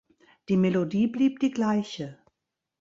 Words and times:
Die 0.49 0.57
Melodie 0.57 1.05
blieb 1.05 1.37
die 1.41 1.51
gleiche. 1.51 2.17